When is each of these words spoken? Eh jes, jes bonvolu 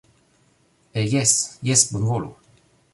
Eh 0.99 1.07
jes, 1.13 1.31
jes 1.71 1.81
bonvolu 1.93 2.29